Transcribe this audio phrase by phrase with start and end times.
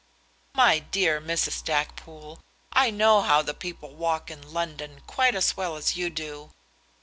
[0.55, 1.51] "My dear Mrs.
[1.51, 2.39] Stackpoole,
[2.73, 6.49] I know how the people walk in London quite as well as you do."